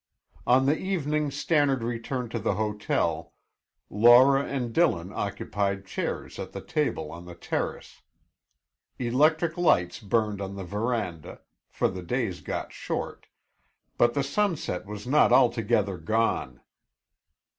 [0.47, 3.33] On the evening Stannard returned to the hotel,
[3.87, 8.01] Laura and Dillon occupied chairs at the table on the terrace.
[8.97, 13.27] Electric lights burned on the veranda, for the days got short,
[13.99, 16.61] but the sunset was not altogether gone.